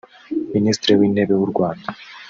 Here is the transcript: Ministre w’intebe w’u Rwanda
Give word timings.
Ministre 0.53 0.89
w’intebe 0.99 1.33
w’u 1.39 1.47
Rwanda 1.51 1.87